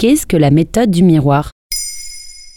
[0.00, 1.50] Qu'est-ce que la méthode du miroir?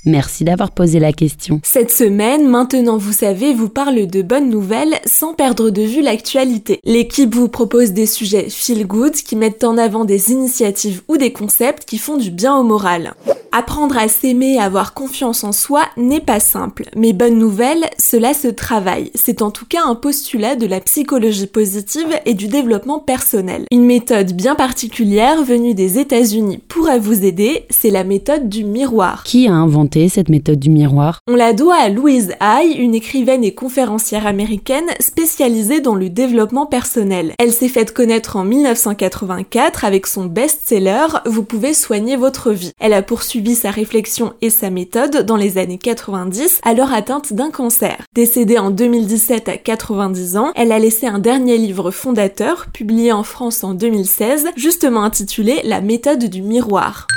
[0.05, 1.59] Merci d'avoir posé la question.
[1.65, 6.79] Cette semaine, maintenant vous savez, vous parle de bonnes nouvelles sans perdre de vue l'actualité.
[6.85, 11.33] L'équipe vous propose des sujets feel good qui mettent en avant des initiatives ou des
[11.33, 13.13] concepts qui font du bien au moral.
[13.55, 18.33] Apprendre à s'aimer et avoir confiance en soi n'est pas simple, mais bonne nouvelle, cela
[18.33, 19.11] se travaille.
[19.13, 23.65] C'est en tout cas un postulat de la psychologie positive et du développement personnel.
[23.69, 29.21] Une méthode bien particulière venue des États-Unis pourra vous aider, c'est la méthode du miroir.
[29.23, 31.19] Qui a inventé cette méthode du miroir?
[31.27, 36.65] On la doit à Louise Hay, une écrivaine et conférencière américaine spécialisée dans le développement
[36.65, 37.33] personnel.
[37.37, 42.71] Elle s'est faite connaître en 1984 avec son best-seller Vous pouvez soigner votre vie.
[42.79, 47.51] Elle a poursuivi sa réflexion et sa méthode dans les années 90, alors atteinte d'un
[47.51, 47.97] cancer.
[48.15, 53.23] Décédée en 2017 à 90 ans, elle a laissé un dernier livre fondateur, publié en
[53.23, 57.07] France en 2016, justement intitulé La méthode du miroir.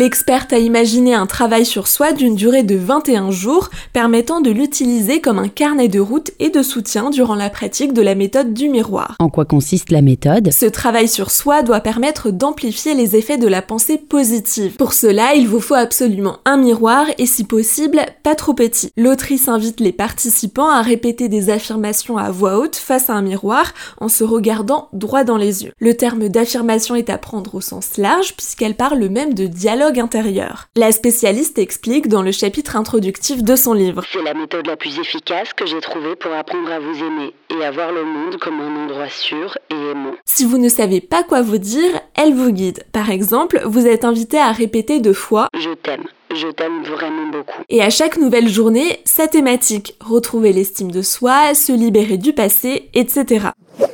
[0.00, 5.20] L'experte a imaginé un travail sur soi d'une durée de 21 jours, permettant de l'utiliser
[5.20, 8.70] comme un carnet de route et de soutien durant la pratique de la méthode du
[8.70, 9.16] miroir.
[9.18, 10.54] En quoi consiste la méthode?
[10.54, 14.76] Ce travail sur soi doit permettre d'amplifier les effets de la pensée positive.
[14.76, 18.92] Pour cela, il vous faut absolument un miroir et si possible, pas trop petit.
[18.96, 23.74] L'autrice invite les participants à répéter des affirmations à voix haute face à un miroir
[24.00, 25.72] en se regardant droit dans les yeux.
[25.78, 30.68] Le terme d'affirmation est à prendre au sens large puisqu'elle parle même de dialogue intérieur.
[30.76, 34.02] La spécialiste explique dans le chapitre introductif de son livre.
[34.12, 37.64] C'est la méthode la plus efficace que j'ai trouvée pour apprendre à vous aimer et
[37.64, 40.14] à voir le monde comme un endroit sûr et aimant.
[40.24, 42.84] Si vous ne savez pas quoi vous dire, elle vous guide.
[42.92, 46.04] Par exemple, vous êtes invité à répéter deux fois Je t'aime.
[46.32, 47.62] Je t'aime vraiment beaucoup.
[47.68, 52.88] Et à chaque nouvelle journée, sa thématique, retrouver l'estime de soi, se libérer du passé,
[52.94, 53.48] etc.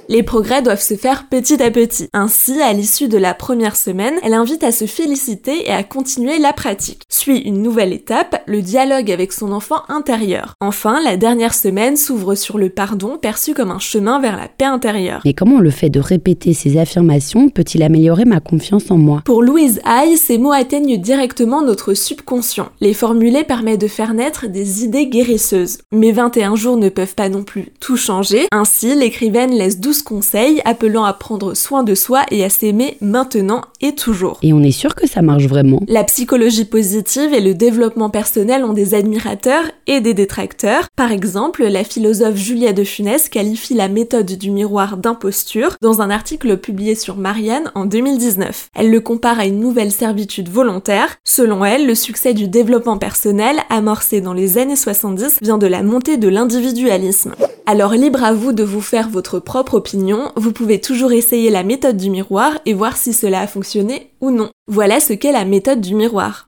[0.09, 2.09] Les progrès doivent se faire petit à petit.
[2.13, 6.39] Ainsi, à l'issue de la première semaine, elle invite à se féliciter et à continuer
[6.39, 7.03] la pratique.
[7.09, 10.55] Suit une nouvelle étape, le dialogue avec son enfant intérieur.
[10.61, 14.65] Enfin, la dernière semaine s'ouvre sur le pardon perçu comme un chemin vers la paix
[14.65, 15.23] intérieure.
[15.25, 19.23] Mais comment le fait de répéter ces affirmations peut-il améliorer ma confiance en moi?
[19.25, 22.69] Pour Louise Hay, ces mots atteignent directement notre subconscient.
[22.81, 25.79] Les formuler permet de faire naître des idées guérisseuses.
[25.93, 28.47] Mais 21 jours ne peuvent pas non plus tout changer.
[28.53, 33.63] Ainsi, l'écrivaine laisse 12 conseils appelant à prendre soin de soi et à s'aimer maintenant
[33.81, 34.39] et toujours.
[34.43, 38.65] Et on est sûr que ça marche vraiment La psychologie positive et le développement personnel
[38.65, 40.89] ont des admirateurs et des détracteurs.
[40.97, 46.11] Par exemple, la philosophe Julia de Funès qualifie la méthode du miroir d'imposture dans un
[46.11, 48.69] article publié sur Marianne en 2019.
[48.75, 51.17] Elle le compare à une nouvelle servitude volontaire.
[51.25, 55.83] Selon elle, le succès du développement personnel amorcé dans les années 70 vient de la
[55.83, 57.35] montée de l'individualisme.
[57.69, 61.65] Alors libre à vous de vous faire votre propre opinion, vous pouvez toujours essayer la
[61.65, 64.51] méthode du miroir et voir si cela a fonctionné ou non.
[64.69, 66.47] Voilà ce qu'est la méthode du miroir.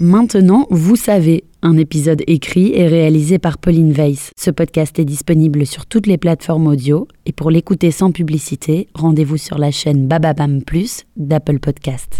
[0.00, 4.32] Maintenant, vous savez, un épisode écrit et réalisé par Pauline Weiss.
[4.36, 9.36] Ce podcast est disponible sur toutes les plateformes audio et pour l'écouter sans publicité, rendez-vous
[9.36, 12.18] sur la chaîne Bababam Plus d'Apple Podcast.